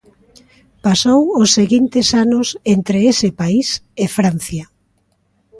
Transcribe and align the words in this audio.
Pasou 0.85 1.21
os 1.41 1.49
seguintes 1.57 2.07
anos 2.23 2.47
entre 2.75 2.97
ese 3.11 3.29
país 3.41 3.67
e 4.03 4.05
Francia. 4.17 4.65